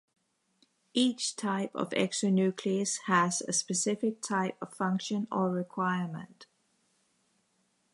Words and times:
Each 0.95 1.35
type 1.35 1.69
of 1.75 1.91
exonuclease 1.91 3.01
has 3.05 3.41
a 3.41 3.53
specific 3.53 4.19
type 4.23 4.57
of 4.59 4.73
function 4.73 5.27
or 5.31 5.51
requirement. 5.51 6.47